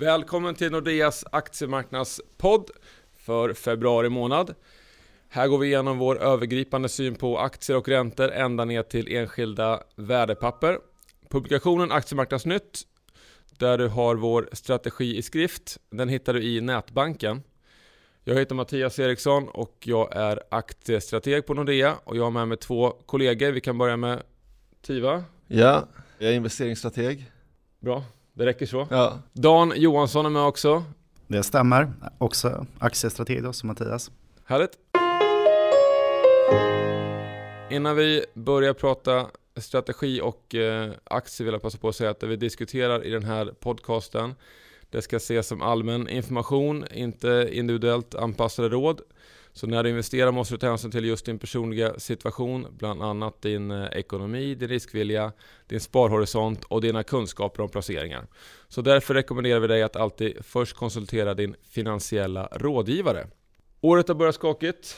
[0.00, 2.70] Välkommen till Nordeas aktiemarknadspodd
[3.12, 4.54] för februari månad.
[5.28, 9.82] Här går vi igenom vår övergripande syn på aktier och räntor ända ner till enskilda
[9.96, 10.78] värdepapper.
[11.28, 12.82] Publikationen Aktiemarknadsnytt
[13.58, 15.78] där du har vår strategi i skrift.
[15.90, 17.42] Den hittar du i nätbanken.
[18.24, 22.56] Jag heter Mattias Eriksson och jag är aktiestrateg på Nordea och jag har med mig
[22.56, 23.52] två kollegor.
[23.52, 24.22] Vi kan börja med
[24.82, 25.24] Tiva.
[25.46, 25.88] Ja,
[26.18, 27.30] jag är investeringsstrateg.
[27.80, 28.86] Bra, det räcker så.
[28.90, 29.18] Ja.
[29.32, 30.84] Dan Johansson är med också.
[31.26, 34.10] Det stämmer, också aktiestrateg då som Mattias.
[34.44, 34.72] Härligt.
[37.70, 39.26] Innan vi börjar prata
[39.56, 43.10] strategi och eh, aktier vill jag passa på att säga att det vi diskuterar i
[43.10, 44.34] den här podcasten
[44.90, 49.00] det ska ses som allmän information, inte individuellt anpassade råd.
[49.52, 53.42] Så när du investerar måste du ta hänsyn till just din personliga situation, bland annat
[53.42, 55.32] din eh, ekonomi, din riskvilja,
[55.66, 58.26] din sparhorisont och dina kunskaper om placeringar.
[58.68, 63.26] Så därför rekommenderar vi dig att alltid först konsultera din finansiella rådgivare.
[63.80, 64.96] Året har börjat skakigt.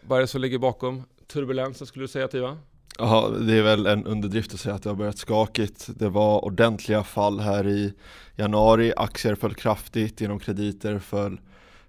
[0.00, 2.58] Vad är det som ligger bakom turbulensen skulle du säga Tiva?
[2.98, 5.88] Ja, det är väl en underdrift att säga att det har börjat skakigt.
[5.98, 7.94] Det var ordentliga fall här i
[8.36, 8.92] januari.
[8.96, 11.40] Aktier föll kraftigt, genom krediter föll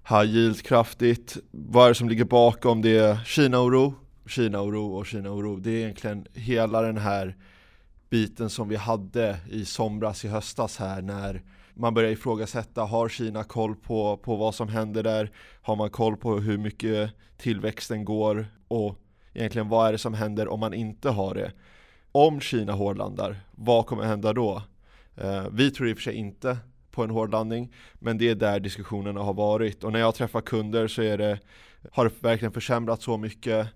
[0.10, 1.38] high yield kraftigt.
[1.52, 3.20] Vad är det som ligger bakom det?
[3.26, 3.94] Kina-oro,
[4.28, 5.56] Kina-oro och Kina-oro.
[5.56, 7.36] Det är egentligen hela den här
[8.10, 11.42] biten som vi hade i somras i höstas här när
[11.74, 15.32] man börjar ifrågasätta, har Kina koll på, på vad som händer där?
[15.62, 18.48] Har man koll på hur mycket tillväxten går?
[18.68, 19.00] Och
[19.34, 21.52] egentligen vad är det som händer om man inte har det?
[22.12, 24.62] Om Kina hårdlandar, vad kommer hända då?
[25.16, 26.58] Eh, vi tror i och för sig inte
[26.96, 29.84] på en hårdlandning, men det är där diskussionerna har varit.
[29.84, 31.40] Och när jag träffar kunder så är det,
[31.92, 33.68] har det verkligen försämrats så mycket?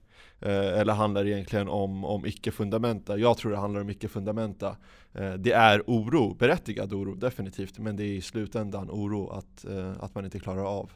[0.41, 3.17] Eh, eller handlar det egentligen om, om icke-fundamenta?
[3.17, 4.75] Jag tror det handlar om icke-fundamenta.
[5.13, 9.91] Eh, det är oro, berättigad oro definitivt, men det är i slutändan oro att, eh,
[9.99, 10.91] att man inte klarar av.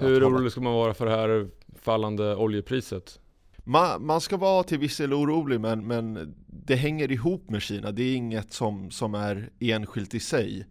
[0.00, 1.48] Hur orolig ska man vara för det här
[1.82, 3.20] fallande oljepriset?
[3.64, 7.92] Man, man ska vara till viss del orolig men, men det hänger ihop med Kina.
[7.92, 10.66] Det är inget som, som är enskilt i sig.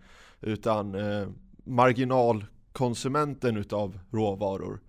[0.46, 1.28] Utan eh,
[1.64, 4.80] marginalkonsumenten utav råvaror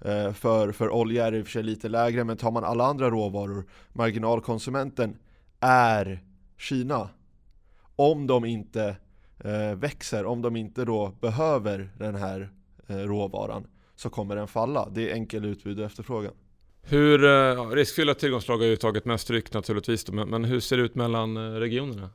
[0.00, 2.64] eh, för, för olja är det i och för sig lite lägre men tar man
[2.64, 5.18] alla andra råvaror marginalkonsumenten
[5.60, 6.22] är
[6.58, 7.08] Kina.
[7.96, 8.96] Om de inte
[9.44, 12.50] eh, växer, om de inte då behöver den här
[12.86, 14.88] eh, råvaran så kommer den falla.
[14.88, 16.32] Det är enkel utbud och efterfrågan.
[16.82, 20.60] Hur, eh, ja, riskfyllda tillgångsslag har ju tagit mest ryck naturligtvis då, men, men hur
[20.60, 22.10] ser det ut mellan eh, regionerna?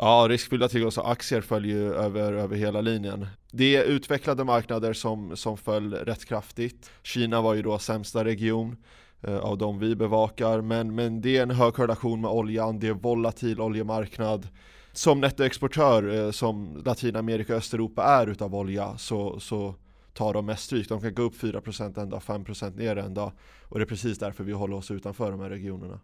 [0.00, 3.26] Ja, riskfyllda tillgångar och aktier föll ju över, över hela linjen.
[3.52, 6.90] Det är utvecklade marknader som, som föll rätt kraftigt.
[7.02, 8.76] Kina var ju då sämsta region
[9.22, 12.88] eh, av de vi bevakar, men, men det är en hög korrelation med oljan, det
[12.88, 14.48] är volatil oljemarknad.
[14.92, 19.74] Som nettoexportör eh, som Latinamerika och Östeuropa är utav olja så, så
[20.14, 20.88] tar de mest stryk.
[20.88, 23.32] De kan gå upp 4% en dag, 5% ner en dag.
[23.62, 26.00] Och det är precis därför vi håller oss utanför de här regionerna.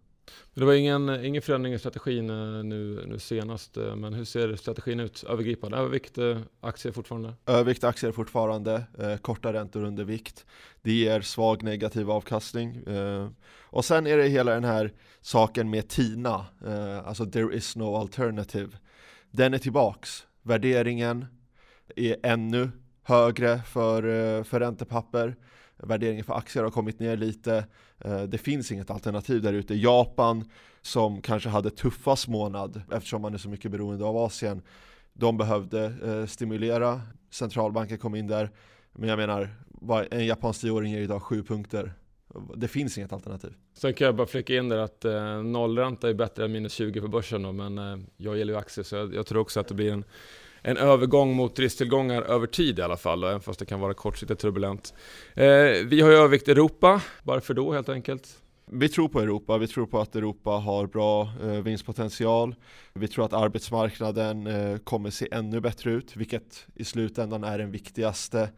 [0.54, 4.56] Det var ingen, ingen förändring i strategin eh, nu, nu senast, eh, men hur ser
[4.56, 5.76] strategin ut övergripande?
[5.76, 7.34] Övervikt eh, aktier fortfarande?
[7.46, 10.46] Övervikt aktier fortfarande, eh, korta räntor under vikt.
[10.82, 12.76] Det ger svag negativ avkastning.
[12.76, 13.28] Eh,
[13.62, 17.96] och sen är det hela den här saken med TINA, eh, alltså there is no
[17.96, 18.70] alternative.
[19.30, 20.26] Den är tillbaks.
[20.42, 21.26] Värderingen
[21.96, 22.70] är ännu
[23.02, 25.36] högre för, för räntepapper.
[25.76, 27.64] Värderingen för aktier har kommit ner lite.
[27.98, 29.74] Eh, det finns inget alternativ där ute.
[29.74, 30.50] Japan
[30.82, 34.62] som kanske hade tuffast månad eftersom man är så mycket beroende av Asien.
[35.12, 38.50] De behövde eh, stimulera, centralbanken kom in där.
[38.92, 39.50] Men jag menar,
[40.10, 41.92] en japansk tioåring ger idag sju punkter.
[42.56, 43.54] Det finns inget alternativ.
[43.74, 47.00] Sen kan jag bara flika in där att eh, nollränta är bättre än minus 20
[47.00, 49.68] på börsen då, men eh, jag gillar ju aktier så jag, jag tror också att
[49.68, 50.04] det blir en
[50.66, 54.41] en övergång mot risktillgångar över tid i alla fall, även fast det kan vara kortsiktigt
[54.41, 54.94] turbulent.
[55.34, 55.44] Eh,
[55.86, 58.38] vi har ju övervikt Europa, varför då helt enkelt?
[58.66, 62.54] Vi tror på Europa, vi tror på att Europa har bra eh, vinstpotential.
[62.94, 67.70] Vi tror att arbetsmarknaden eh, kommer se ännu bättre ut, vilket i slutändan är den
[67.70, 68.50] viktigaste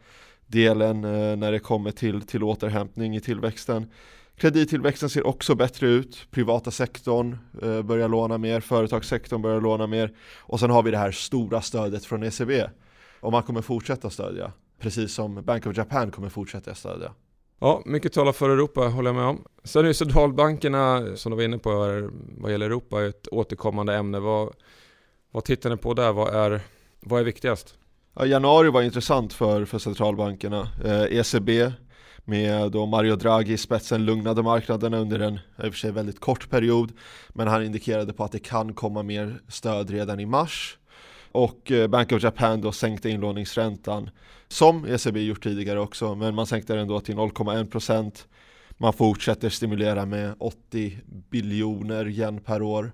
[0.47, 3.91] delen eh, när det kommer till, till återhämtning i tillväxten.
[4.37, 10.13] Kredittillväxten ser också bättre ut, privata sektorn eh, börjar låna mer, företagssektorn börjar låna mer
[10.37, 12.69] och sen har vi det här stora stödet från ECB
[13.19, 17.11] och man kommer fortsätta stödja, precis som Bank of Japan kommer fortsätta stödja.
[17.59, 19.43] Ja, mycket talar för Europa håller jag med om.
[19.63, 21.69] Sen är ju centralbankerna, som du var inne på
[22.37, 24.19] vad gäller Europa, ett återkommande ämne.
[24.19, 24.53] Vad,
[25.31, 26.13] vad tittar ni på där?
[26.13, 26.61] Vad är,
[26.99, 27.75] vad är viktigast?
[28.15, 30.67] Ja, januari var intressant för, för centralbankerna.
[30.85, 31.71] Eh, ECB
[32.27, 36.19] med då Mario Draghi i spetsen lugnade marknaderna under en i och för sig väldigt
[36.19, 36.91] kort period
[37.29, 40.77] men han indikerade på att det kan komma mer stöd redan i mars
[41.31, 44.09] och eh, Bank of Japan då sänkte inlåningsräntan
[44.47, 48.27] som ECB gjort tidigare också men man sänkte den då till 0,1 procent.
[48.77, 52.91] man fortsätter stimulera med 80 biljoner yen per år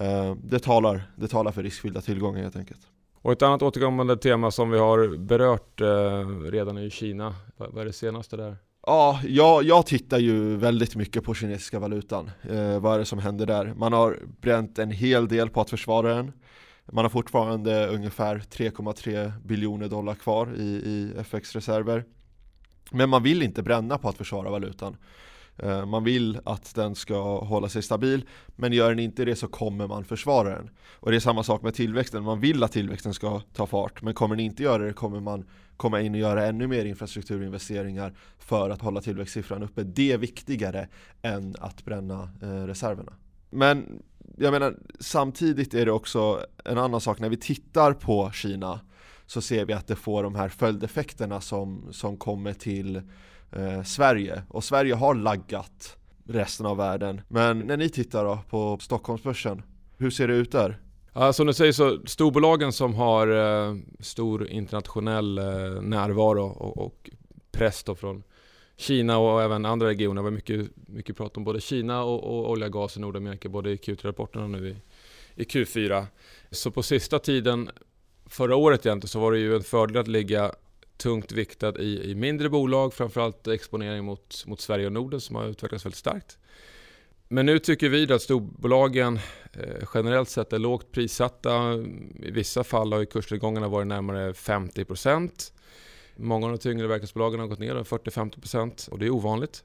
[0.00, 2.80] eh, det, talar, det talar för riskfyllda tillgångar helt enkelt
[3.22, 7.84] och ett annat återkommande tema som vi har berört eh, redan i Kina, vad är
[7.84, 8.56] det senaste där?
[8.88, 12.30] Ja, jag, jag tittar ju väldigt mycket på kinesiska valutan.
[12.50, 13.74] Eh, vad är det som händer där?
[13.76, 16.32] Man har bränt en hel del på att försvara den.
[16.92, 22.04] Man har fortfarande ungefär 3,3 biljoner dollar kvar i, i FX-reserver.
[22.90, 24.96] Men man vill inte bränna på att försvara valutan.
[25.58, 29.48] Eh, man vill att den ska hålla sig stabil, men gör den inte det så
[29.48, 30.70] kommer man försvara den.
[30.92, 34.14] Och det är samma sak med tillväxten, man vill att tillväxten ska ta fart, men
[34.14, 35.44] kommer den inte göra det kommer man
[35.76, 39.82] komma in och göra ännu mer infrastrukturinvesteringar för att hålla tillväxtsiffran uppe.
[39.82, 40.88] Det är viktigare
[41.22, 43.12] än att bränna eh, reserverna.
[43.50, 44.02] Men
[44.36, 48.80] jag menar, samtidigt är det också en annan sak när vi tittar på Kina
[49.26, 53.02] så ser vi att det får de här följdeffekterna som, som kommer till
[53.52, 54.42] eh, Sverige.
[54.48, 57.20] Och Sverige har laggat resten av världen.
[57.28, 59.62] Men när ni tittar då på Stockholmsbörsen,
[59.96, 60.78] hur ser det ut där?
[61.12, 65.44] Ja, som du säger så storbolagen som har eh, stor internationell eh,
[65.82, 67.10] närvaro och, och
[67.52, 68.22] press då från
[68.76, 70.14] Kina och även andra regioner.
[70.14, 73.48] Det var mycket, mycket prat om både Kina och, och olja och gas i Nordamerika,
[73.48, 74.76] både i Q3-rapporten och nu i,
[75.42, 76.06] i Q4.
[76.50, 77.70] Så på sista tiden,
[78.26, 80.52] förra året egentligen, så var det ju en fördel att ligga
[80.96, 85.46] tungt viktad i, i mindre bolag, framförallt exponering mot, mot Sverige och Norden som har
[85.46, 86.38] utvecklats väldigt starkt.
[87.28, 89.18] Men nu tycker vi att storbolagen
[89.52, 91.74] eh, generellt sett är lågt prissatta.
[92.22, 95.52] I vissa fall har kursnedgångarna varit närmare 50%.
[96.16, 99.64] Många av de tyngre verkstadsbolagen har gått ner 40-50% och det är ovanligt.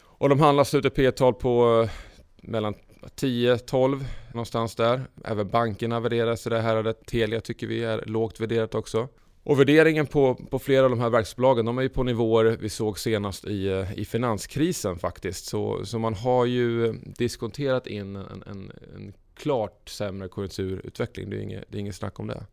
[0.00, 1.90] Och de handlas ut ett P-tal på eh,
[2.36, 2.74] mellan
[3.16, 5.02] 10-12 någonstans där.
[5.24, 6.92] Även bankerna värderas i det här.
[6.92, 9.08] Telia tycker vi är lågt värderat också.
[9.46, 12.68] Och värderingen på, på flera av de här verkstadsbolagen, de är ju på nivåer vi
[12.68, 15.44] såg senast i, eh, i finanskrisen faktiskt.
[15.44, 21.30] Så, så man har ju diskonterat in en, en, en klart sämre konjunkturutveckling.
[21.30, 22.46] Det är, inget, det är inget snack om det.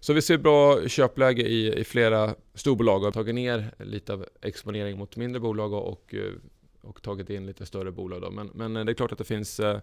[0.00, 4.26] Så vi ser bra köpläge i, i flera storbolag och har tagit ner lite av
[4.42, 6.32] exponering mot mindre bolag och, eh,
[6.82, 8.22] och tagit in lite större bolag.
[8.22, 8.30] Då.
[8.30, 9.80] Men, men eh, det är klart att det finns eh,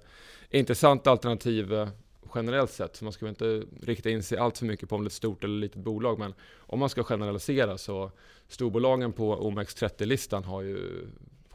[0.49, 1.87] intressanta alternativ eh,
[2.35, 2.95] generellt sett.
[2.95, 5.13] Så man ska inte rikta in sig allt för mycket på om det är ett
[5.13, 6.19] stort eller litet bolag.
[6.19, 8.11] Men om man ska generalisera så
[8.47, 11.07] storbolagen på OMX30-listan har ju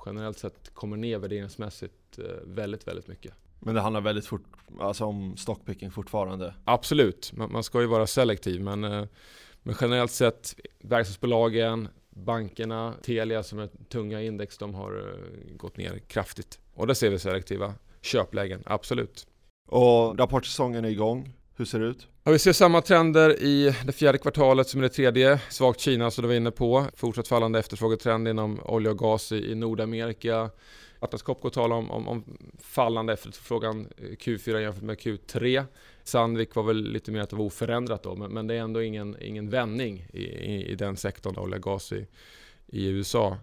[0.06, 3.35] generellt sett kommit ner värderingsmässigt eh, väldigt, väldigt mycket.
[3.61, 4.44] Men det handlar väldigt fort,
[4.81, 6.55] alltså om stockpicking fortfarande?
[6.65, 9.05] Absolut, man, man ska ju vara selektiv men, eh,
[9.62, 15.99] men generellt sett verkstadsbolagen, bankerna, Telia som är tunga index, de har eh, gått ner
[15.99, 16.61] kraftigt.
[16.75, 19.26] Och där ser vi selektiva köplägen, absolut.
[19.69, 21.32] Och rapportsäsongen är igång.
[21.56, 22.06] Hur ser det ut?
[22.25, 25.41] Ja, vi ser samma trender i det fjärde kvartalet som i det tredje.
[25.50, 26.87] Svagt Kina som du var inne på.
[26.94, 30.50] Fortsatt fallande efterfrågetrend inom olja och gas i, Nordamerika.
[30.99, 32.25] Atlas Copco talar om, om, om,
[32.61, 35.65] fallande efterfrågan eh, Q4 jämfört med Q3.
[36.05, 38.82] Sandvik var väl lite mer att det var oförändrat då, men, men det är ändå
[38.82, 42.06] ingen, ingen vändning i, i, i den sektorn, olja och gas i,
[42.67, 43.37] i USA.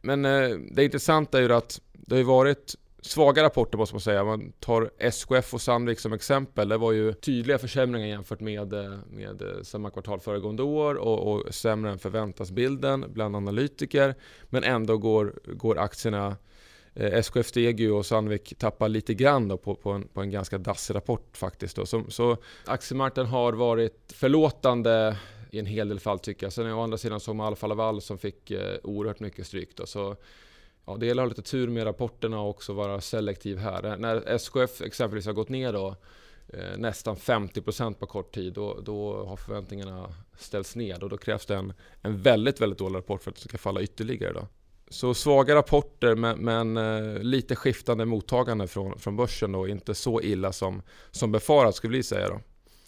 [0.00, 4.24] Men eh, det intressanta är ju att det har varit svaga rapporter måste man säga.
[4.24, 6.68] Man tar SKF och Sandvik som exempel.
[6.68, 11.32] Det var ju tydliga försämringar jämfört med, eh, med eh, samma kvartal föregående år och,
[11.32, 14.14] och sämre än förväntasbilden bland analytiker.
[14.44, 16.36] Men ändå går, går aktierna
[16.94, 20.30] eh, SKF steg ju och Sandvik tappar lite grann då på, på, en, på en
[20.30, 21.76] ganska dassig rapport faktiskt.
[21.76, 21.86] Då.
[21.86, 25.16] Så, så aktiemarknaden har varit förlåtande
[25.50, 26.52] i en hel del fall tycker jag.
[26.52, 29.76] Sen å andra sidan såg man Alfa Laval som fick eh, oerhört mycket stryk.
[29.76, 29.86] Då.
[29.86, 30.16] Så
[30.88, 33.96] ja, det gäller att ha lite tur med rapporterna och också vara selektiv här.
[33.96, 35.96] När SKF exempelvis har gått ner då,
[36.48, 41.46] eh, nästan 50% på kort tid, då, då har förväntningarna ställts ned och då krävs
[41.46, 44.32] det en, en väldigt, väldigt dålig rapport för att det ska falla ytterligare.
[44.32, 44.46] Då.
[44.90, 50.20] Så svaga rapporter men, men eh, lite skiftande mottagande från, från börsen och inte så
[50.20, 52.40] illa som, som befarat skulle vi säga då.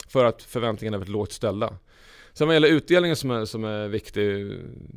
[0.09, 1.75] För att förväntningarna är väldigt lågt ställda.
[2.32, 4.52] Sen vad gäller utdelningen som är, som är viktig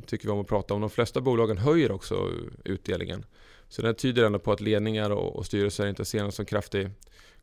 [0.06, 0.80] tycker vi om att prata om.
[0.80, 2.30] De flesta bolagen höjer också
[2.64, 3.24] utdelningen.
[3.68, 6.90] Så det tyder ändå på att ledningar och, och styrelser inte ser någon så kraftig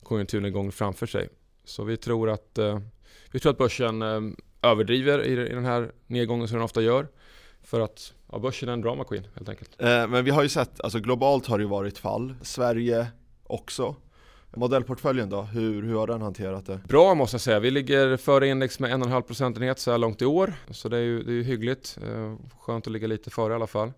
[0.03, 1.29] konjunkturnedgång framför sig.
[1.63, 2.79] Så vi tror att, eh,
[3.31, 4.21] vi tror att börsen eh,
[4.61, 7.07] överdriver i, i den här nedgången som den ofta gör.
[7.63, 9.81] För att ja, börsen är en drama queen helt enkelt.
[9.81, 12.35] Eh, men vi har ju sett, alltså globalt har det ju varit fall.
[12.41, 13.07] Sverige
[13.43, 13.95] också.
[14.55, 16.79] Modellportföljen då, hur, hur har den hanterat det?
[16.87, 17.59] Bra måste jag säga.
[17.59, 20.53] Vi ligger före index med 1,5 procentenhet så här långt i år.
[20.71, 21.97] Så det är ju, det är ju hyggligt.
[22.03, 23.91] Eh, skönt att ligga lite före i alla fall.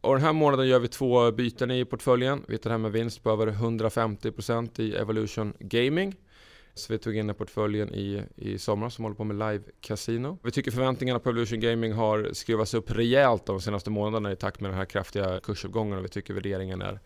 [0.00, 2.44] Och den här månaden gör vi två byten i portföljen.
[2.48, 6.14] Vi tar hem en vinst på över 150% i Evolution Gaming.
[6.74, 10.38] Så vi tog in den portföljen i, i somras som håller på med live casino.
[10.42, 14.60] Vi tycker förväntningarna på Evolution Gaming har skruvats upp rejält de senaste månaderna i takt
[14.60, 17.00] med den här kraftiga kursuppgången och vi tycker värderingen är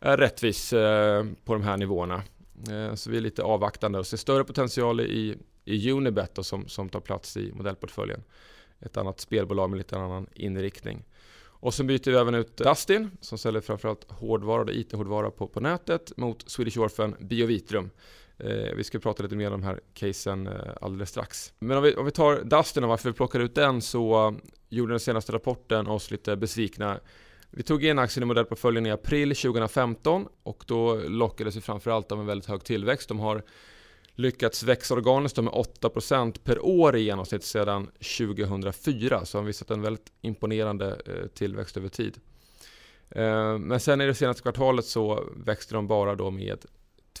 [0.00, 2.22] rättvis eh, på de här nivåerna.
[2.70, 6.68] Eh, så vi är lite avvaktande och ser större potential i, i Unibet då, som,
[6.68, 8.22] som tar plats i modellportföljen.
[8.80, 11.04] Ett annat spelbolag med lite annan inriktning.
[11.60, 15.60] Och sen byter vi även ut Dustin som säljer framförallt hårdvara och IT-hårdvara på, på
[15.60, 17.90] nätet mot Swedish Orphan Biovitrum.
[18.38, 21.52] Eh, vi ska prata lite mer om de här casen eh, alldeles strax.
[21.58, 24.32] Men om vi, om vi tar Dustin och varför vi plockar ut den så eh,
[24.68, 27.00] gjorde den senaste rapporten oss lite besvikna.
[27.50, 32.20] Vi tog in aktien i modellportföljen i april 2015 och då lockades vi framförallt av
[32.20, 33.08] en väldigt hög tillväxt.
[33.08, 33.42] De har
[34.14, 39.24] lyckats växa organiskt med 8% per år i genomsnitt sedan 2004.
[39.24, 42.18] Så har visat en väldigt imponerande eh, tillväxt över tid.
[43.10, 46.64] Eh, men sen i det senaste kvartalet så växte de bara då med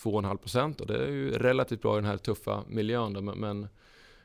[0.02, 3.12] 2,5% och det är ju relativt bra i den här tuffa miljön.
[3.12, 3.68] Då, men,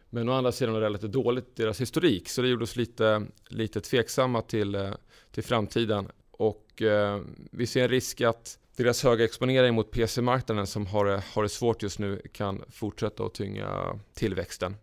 [0.09, 3.25] men å andra sidan är det relativt dåligt deras historik så det gjorde oss lite,
[3.49, 4.91] lite tveksamma till, eh,
[5.33, 6.07] till framtiden.
[6.31, 7.21] Och eh,
[7.51, 11.49] vi ser en risk att deras höga exponering mot PC-marknaden som har det, har det
[11.49, 14.75] svårt just nu kan fortsätta att tynga tillväxten.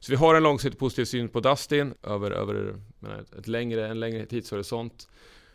[0.00, 2.76] Så vi har en långsiktig positiv syn på Dustin över, över
[3.38, 5.08] ett längre, en längre tidshorisont.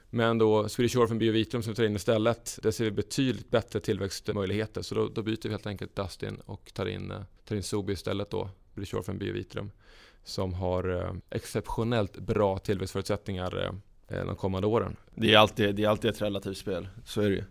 [0.09, 3.79] Men då Swedish Orphan Biovitrum som vi tar in istället, där ser vi betydligt bättre
[3.79, 4.81] tillväxtmöjligheter.
[4.81, 7.93] Så då, då byter vi helt enkelt Dustin och tar in, eh, tar in Sobi
[7.93, 9.71] istället då, Swedish Orphan Biovitrum.
[10.23, 13.71] Som har eh, exceptionellt bra tillväxtförutsättningar eh,
[14.25, 14.95] de kommande åren.
[15.15, 17.43] Det är, alltid, det är alltid ett relativt spel, så är det ju.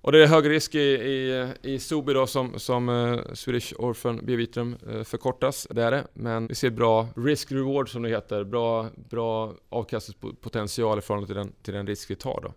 [0.00, 4.26] Och det är hög risk i, i, i Sobi då som, som uh, Swedish Orphan
[4.26, 5.66] Biovitrum uh, förkortas.
[5.70, 6.04] Det är det.
[6.14, 8.44] Men vi ser bra risk-reward som det heter.
[8.44, 12.52] Bra, bra avkastningspotential i förhållande till den, till den risk vi tar då.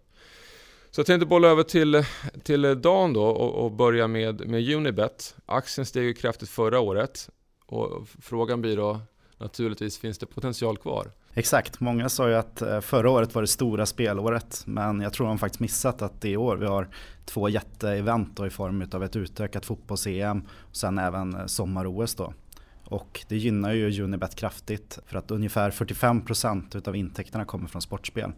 [0.91, 2.03] Så jag tänkte bolla över till,
[2.43, 5.35] till Dan då och, och börja med, med Unibet.
[5.45, 7.29] Aktien steg ju kraftigt förra året.
[7.65, 8.99] Och frågan blir då
[9.37, 11.11] naturligtvis, finns det potential kvar?
[11.33, 15.27] Exakt, många sa ju att eh, förra året var det stora spelåret men jag tror
[15.27, 16.88] de faktiskt missat att det i år vi har
[17.25, 22.33] två jätteevent i form av ett utökat fotbolls-EM och sen även eh, sommar-OS då.
[22.86, 28.31] Och det gynnar ju Unibet kraftigt för att ungefär 45% utav intäkterna kommer från sportspel.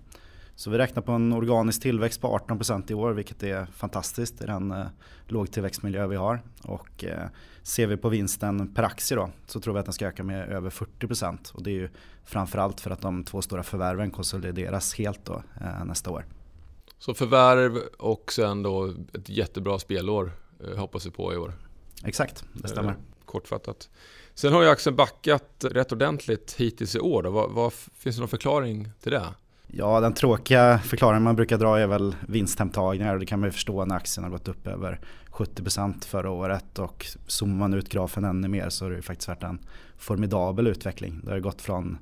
[0.55, 4.45] Så vi räknar på en organisk tillväxt på 18% i år vilket är fantastiskt i
[4.45, 4.85] den eh,
[5.27, 6.41] lågtillväxtmiljö vi har.
[6.63, 7.27] Och eh,
[7.63, 10.49] ser vi på vinsten per aktie då så tror vi att den ska öka med
[10.49, 11.89] över 40% och det är ju
[12.25, 16.25] framförallt för att de två stora förvärven konsolideras helt då eh, nästa år.
[16.97, 20.31] Så förvärv och sen då ett jättebra spelår
[20.63, 21.53] eh, hoppas vi på i år.
[22.05, 22.91] Exakt, det stämmer.
[22.91, 23.89] Eh, kortfattat.
[24.33, 27.23] Sen har ju aktien backat rätt ordentligt hittills i år.
[27.23, 27.29] Då.
[27.29, 29.27] Vad, vad, finns det någon förklaring till det?
[29.73, 33.51] Ja, den tråkiga förklaringen man brukar dra är väl vinsthemtagningar och det kan man ju
[33.51, 34.99] förstå när aktien har gått upp över
[35.31, 39.27] 70% förra året och zoomar man ut grafen ännu mer så har det ju faktiskt
[39.27, 39.59] varit en
[39.97, 41.21] formidabel utveckling.
[41.23, 41.97] Det har gått från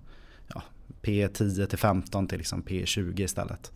[0.53, 0.63] ja,
[1.01, 3.71] P10 till 15 till liksom P20 istället.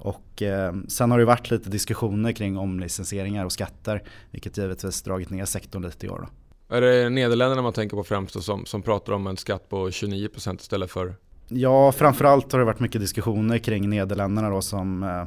[0.00, 5.30] Och eh, sen har det varit lite diskussioner kring omlicensieringar och skatter vilket givetvis dragit
[5.30, 6.18] ner sektorn lite i år.
[6.18, 6.28] Då.
[6.76, 10.60] Är det Nederländerna man tänker på främst som, som pratar om en skatt på 29%
[10.60, 11.14] istället för
[11.50, 15.24] Ja, framförallt har det varit mycket diskussioner kring Nederländerna då som eh,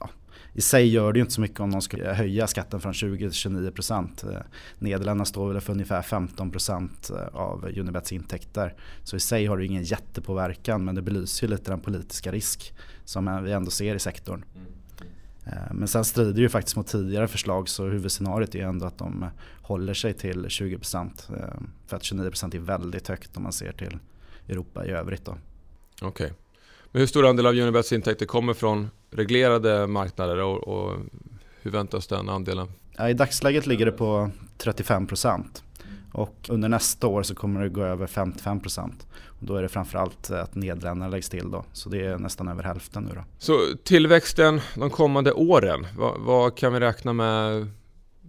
[0.00, 0.10] ja,
[0.52, 3.18] i sig gör det ju inte så mycket om de skulle höja skatten från 20
[3.18, 4.24] till 29 procent.
[4.24, 4.40] Eh,
[4.78, 8.74] Nederländerna står väl för ungefär 15 procent eh, av Unibets intäkter.
[9.02, 12.32] Så i sig har det ju ingen jättepåverkan men det belyser ju lite den politiska
[12.32, 14.44] risk som vi ändå ser i sektorn.
[15.70, 19.26] Men sen strider ju faktiskt mot tidigare förslag så huvudscenariot är ändå att de
[19.62, 21.10] håller sig till 20%
[21.86, 23.98] för att 29% är väldigt högt om man ser till
[24.48, 25.24] Europa i övrigt.
[25.24, 25.36] Då.
[26.02, 26.26] Okej.
[26.26, 26.36] Okay.
[26.92, 30.98] Men hur stor andel av Unibets intäkter kommer från reglerade marknader och, och
[31.62, 32.68] hur väntas den andelen?
[33.10, 35.44] I dagsläget ligger det på 35%
[36.12, 38.92] och under nästa år så kommer det gå över 55%
[39.26, 41.64] och då är det framförallt att Nederländerna läggs till då.
[41.72, 43.24] Så det är nästan över hälften nu då.
[43.38, 47.70] Så tillväxten de kommande åren, vad, vad kan vi räkna med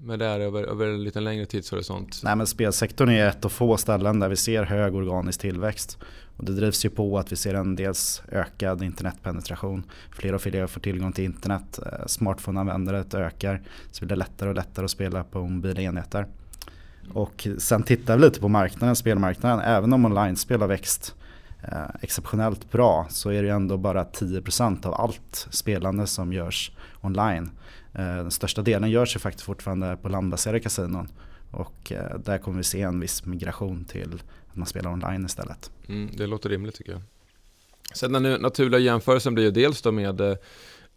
[0.02, 2.22] med det här över, över en lite längre tidshorisont?
[2.24, 5.98] Nej men spelsektorn är ett av få ställen där vi ser hög organisk tillväxt.
[6.38, 9.84] Och det drivs ju på att vi ser en dels ökad internetpenetration.
[10.12, 11.80] Fler och fler får tillgång till internet.
[12.06, 13.62] Smartphoneanvändandet Smartphone-användandet ökar.
[13.92, 16.28] Så blir det lättare och lättare att spela på mobila enheter.
[17.14, 19.60] Och sen tittar vi lite på marknaden, spelmarknaden.
[19.60, 21.16] Även om online-spel har växt
[21.64, 27.52] eh, exceptionellt bra så är det ändå bara 10% av allt spelande som görs online.
[27.94, 31.08] Eh, den största delen görs ju faktiskt fortfarande på landbaserade kasinon.
[31.52, 35.72] Och där kommer vi se en viss migration till att man spelar online istället.
[35.88, 37.02] Mm, det låter rimligt tycker jag.
[37.94, 40.36] Sen den naturliga jämförelsen blir ju dels då med eh,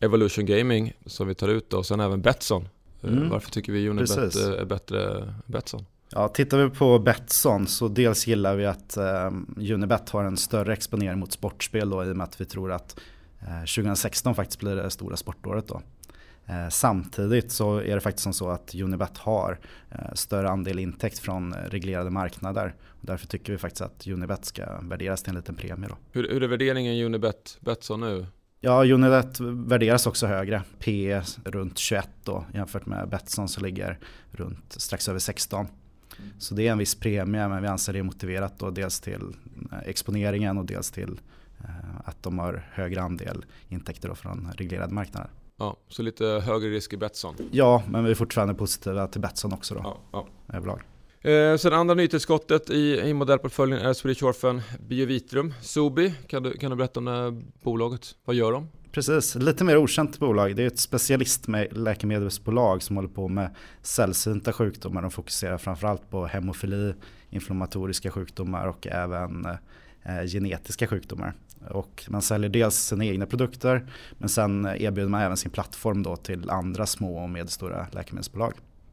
[0.00, 2.68] Evolution Gaming som vi tar ut då, och sen även Betsson.
[3.02, 3.28] Eh, mm.
[3.28, 4.42] Varför tycker vi Unibet Precis.
[4.42, 5.86] är bättre än Betsson?
[6.14, 10.72] Ja, tittar vi på Betsson så dels gillar vi att eh, Unibet har en större
[10.72, 13.00] exponering mot sportspel då, i och med att vi tror att
[13.40, 15.82] eh, 2016 faktiskt blir det stora sportåret då.
[16.46, 19.58] Eh, samtidigt så är det faktiskt som så att Unibet har
[19.90, 22.74] eh, större andel intäkt från reglerade marknader.
[22.84, 25.88] Och därför tycker vi faktiskt att Unibet ska värderas till en liten premie.
[25.88, 25.96] Då.
[26.12, 28.26] Hur, hur är värderingen Unibet Betsson nu?
[28.60, 30.62] Ja, Unibet värderas också högre.
[30.78, 33.98] P runt 21 då jämfört med Betsson som ligger
[34.30, 35.66] runt strax över 16.
[36.38, 39.36] Så det är en viss premie men vi anser det är motiverat då dels till
[39.72, 41.20] eh, exponeringen och dels till
[42.04, 45.30] att de har högre andel intäkter då från reglerade marknader.
[45.56, 47.34] Ja, så lite högre risk i Betsson.
[47.50, 49.80] Ja, men vi är fortfarande positiva till Betsson också då.
[49.84, 50.56] Ja, ja.
[50.56, 50.80] Överlag.
[51.20, 55.54] Eh, sen andra nytillskottet i, i modellportföljen är Swedish Orphan Biovitrum.
[55.60, 58.16] Sobi, kan du, kan du berätta om det här bolaget?
[58.24, 58.68] Vad gör de?
[58.92, 60.56] Precis, lite mer okänt bolag.
[60.56, 65.02] Det är ett specialist med läkemedelsbolag som håller på med sällsynta sjukdomar.
[65.02, 66.94] De fokuserar framförallt på hemofili,
[67.30, 69.46] inflammatoriska sjukdomar och även
[70.02, 71.34] eh, genetiska sjukdomar.
[71.70, 76.16] Och man säljer dels sina egna produkter men sen erbjuder man även sin plattform då
[76.16, 78.52] till andra små och medelstora läkemedelsbolag.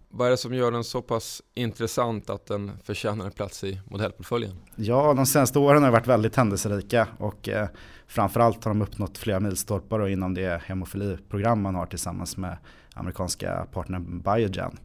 [0.10, 3.82] Vad är det som gör den så pass intressant att den förtjänar en plats i
[3.86, 4.56] modellportföljen?
[4.76, 7.68] Ja, de senaste åren har varit väldigt händelserika och eh,
[8.08, 12.58] framförallt har de uppnått flera milstolpar inom det hemofiliprogram man har tillsammans med
[12.94, 14.78] amerikanska partnern Biogen.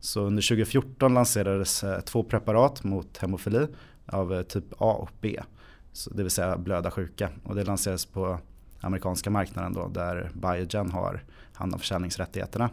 [0.00, 3.66] Så under 2014 lanserades eh, två preparat mot hemofili
[4.06, 5.40] av eh, typ A och B
[6.10, 7.28] det vill säga blöda sjuka.
[7.44, 8.38] Och det lanserades på
[8.80, 12.70] amerikanska marknaden då, där Biogen har hand om försäljningsrättigheterna.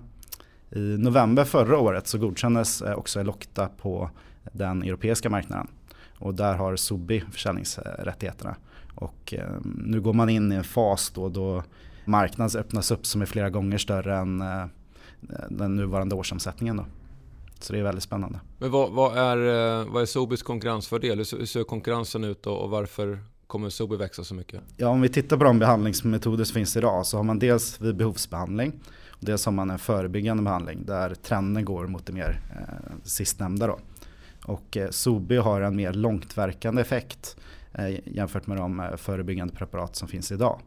[0.71, 4.09] I november förra året så godkändes eh, också Elocta på
[4.51, 5.67] den europeiska marknaden.
[6.19, 8.55] Och där har Sobi försäljningsrättigheterna.
[8.95, 11.63] Och eh, nu går man in i en fas då, då
[12.05, 14.65] marknaden öppnas upp som är flera gånger större än eh,
[15.49, 16.77] den nuvarande årsomsättningen.
[16.77, 16.85] Då.
[17.59, 18.39] Så det är väldigt spännande.
[18.57, 21.17] Men vad, vad är, eh, vad är Sobis konkurrensfördel?
[21.17, 24.61] Hur ser konkurrensen ut och varför kommer Sobi växa så mycket?
[24.77, 27.95] Ja, om vi tittar på de behandlingsmetoder som finns idag så har man dels vid
[27.95, 28.73] behovsbehandling
[29.19, 33.67] dels har man en förebyggande behandling där trenden går mot det mer eh, sistnämnda.
[33.67, 33.79] Då.
[34.45, 37.37] Och eh, Sobi har en mer långtverkande effekt
[37.73, 40.59] eh, jämfört med de eh, förebyggande preparat som finns idag.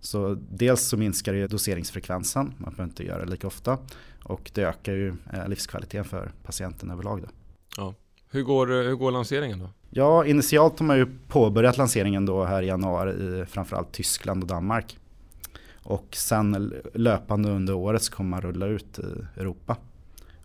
[0.00, 3.78] Så dels så minskar det doseringsfrekvensen, man behöver inte göra det lika ofta.
[4.24, 7.22] Och det ökar ju eh, livskvaliteten för patienten överlag.
[7.22, 7.28] Då.
[7.76, 7.94] Ja.
[8.30, 9.70] Hur, går, hur går lanseringen då?
[9.90, 14.48] Ja, initialt har man ju påbörjat lanseringen då här i januari i framförallt Tyskland och
[14.48, 14.98] Danmark.
[15.88, 19.76] Och sen löpande under året så kommer man rulla ut i Europa.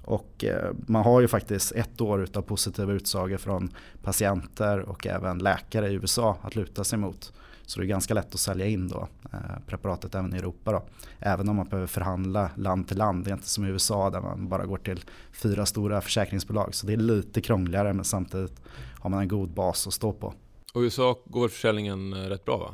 [0.02, 3.70] Och eh, man har ju faktiskt ett år utav positiva utsagor från
[4.04, 7.34] patienter och även läkare i USA att luta sig mot.
[7.66, 10.72] Så det är ganska lätt att sälja in då, eh, preparatet även i Europa.
[10.72, 10.84] Då.
[11.20, 13.26] Även om man behöver förhandla land till land.
[13.26, 16.76] Det är inte som i USA där man bara går till fyra stora försäkringsbolag.
[16.76, 18.62] Så det är lite krångligare men samtidigt
[19.00, 20.34] har man en god bas att stå på.
[20.74, 22.74] Och i USA går försäljningen eh, rätt bra va?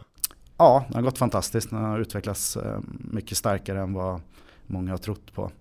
[0.61, 1.69] Ja, det har gått fantastiskt.
[1.69, 4.21] Den har utvecklats eh, mycket starkare än vad
[4.67, 5.51] många har trott på.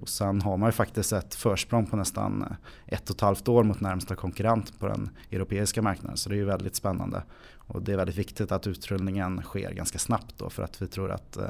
[0.00, 3.48] Och sen har man ju faktiskt ett försprång på nästan eh, ett och ett halvt
[3.48, 6.16] år mot närmsta konkurrent på den europeiska marknaden.
[6.16, 7.22] Så det är ju väldigt spännande.
[7.54, 11.10] Och det är väldigt viktigt att utrullningen sker ganska snabbt då för att vi tror
[11.10, 11.44] att eh,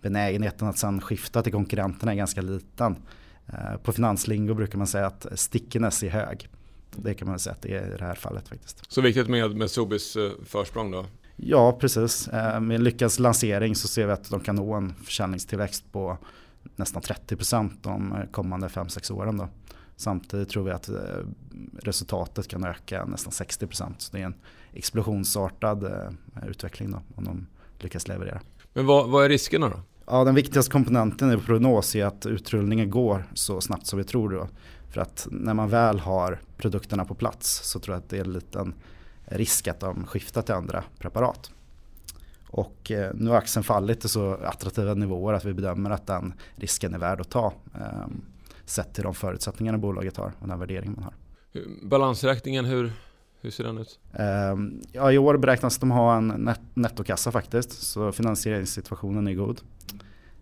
[0.00, 2.96] benägenheten att sen skifta till konkurrenterna är ganska liten.
[3.82, 6.48] På finanslingo brukar man säga att stickiness är hög.
[6.96, 8.92] Det kan man säga att det är i det här fallet faktiskt.
[8.92, 11.06] Så viktigt med, med Sobis försprång då?
[11.36, 12.28] Ja, precis.
[12.32, 16.18] Med en lyckad lansering så ser vi att de kan nå en försäljningstillväxt på
[16.76, 19.36] nästan 30% de kommande 5-6 åren.
[19.36, 19.48] Då.
[19.96, 20.96] Samtidigt tror vi att eh,
[21.82, 23.92] resultatet kan öka nästan 60%.
[23.98, 24.34] Så det är en
[24.72, 27.46] explosionsartad eh, utveckling då, om de
[27.78, 28.40] lyckas leverera.
[28.72, 29.80] Men vad, vad är riskerna då?
[30.06, 34.30] Ja, den viktigaste komponenten i prognos är att utrullningen går så snabbt som vi tror.
[34.30, 34.48] Då.
[34.90, 38.24] För att när man väl har produkterna på plats så tror jag att det är
[38.24, 38.74] en liten
[39.24, 41.50] risk att de skiftar till andra preparat.
[42.52, 46.34] Och eh, nu har aktien fallit till så attraktiva nivåer att vi bedömer att den
[46.54, 47.52] risken är värd att ta.
[47.74, 48.24] Ehm,
[48.64, 51.14] sett till de förutsättningarna bolaget har och den värderingen man har.
[51.82, 52.92] Balansräkningen, hur,
[53.40, 53.98] hur ser den ut?
[54.12, 57.72] Ehm, ja, I år beräknas de ha en net nettokassa faktiskt.
[57.72, 59.60] Så finansieringssituationen är god.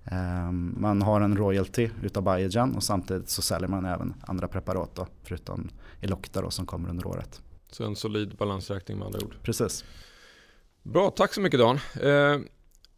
[0.04, 4.90] Ehm, man har en royalty utav Biogen och samtidigt så säljer man även andra preparat
[4.94, 5.68] då, förutom
[6.00, 7.42] Elocta då, som kommer under året.
[7.70, 9.36] Så en solid balansräkning med andra ord.
[9.42, 9.84] Precis.
[10.82, 11.78] Bra, tack så mycket Dan.
[12.02, 12.38] Eh,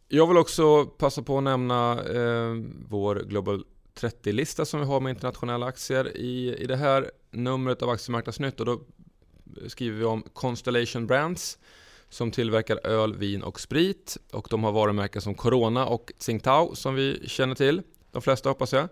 [0.07, 2.55] jag vill också passa på att nämna eh,
[2.89, 7.89] vår Global 30-lista som vi har med internationella aktier i, i det här numret av
[7.89, 8.59] Aktiemarknadsnytt.
[8.59, 8.79] Och då
[9.67, 11.57] skriver vi om Constellation Brands
[12.09, 14.17] som tillverkar öl, vin och sprit.
[14.31, 17.81] Och de har varumärken som Corona och Tsingtao som vi känner till.
[18.11, 18.89] De flesta hoppas jag.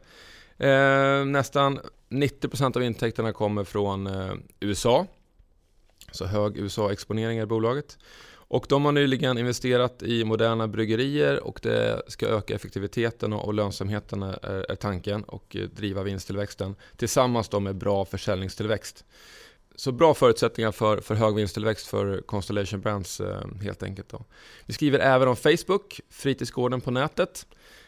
[0.58, 5.08] Eh, nästan 90% av intäkterna kommer från eh, USA.
[6.12, 7.98] Så hög USA-exponering är bolaget.
[8.52, 14.24] Och de har nyligen investerat i moderna bryggerier och det ska öka effektiviteten och lönsamheten
[14.24, 19.06] eh, är, tanken och eh, driva vinsttillväxten tillsammans då med bra försäljningstillväxt.
[19.76, 24.10] Så bra förutsättningar för, för hög vinsttillväxt för Constellation Brands eh, helt enkelt.
[24.10, 24.26] Då.
[24.66, 27.46] Vi skriver även om Facebook, fritidsgården på nätet.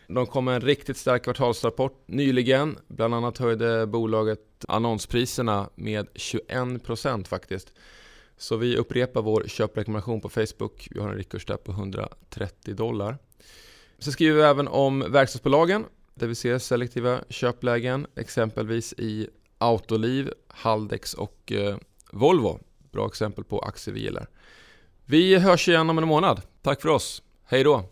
[0.07, 2.77] De kom med en riktigt stark kvartalsrapport nyligen.
[2.87, 7.73] Bland annat höjde bolaget annonspriserna med 21% faktiskt.
[8.43, 10.87] Så vi upprepar vår köprekommendation på Facebook.
[10.91, 13.17] Vi har en rikurs där på 130 dollar.
[13.99, 21.13] Så skriver vi även om verkstadsbolagen där vi ser selektiva köplägen, exempelvis i Autoliv, Haldex
[21.13, 21.77] och eh,
[22.11, 22.59] Volvo.
[22.91, 24.27] Bra exempel på aktier vi gillar.
[25.05, 26.41] Vi hörs igen om en månad.
[26.61, 27.23] Tack för oss.
[27.45, 27.83] Hej då!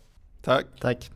[0.41, 0.65] Tack!
[0.81, 1.11] Tack!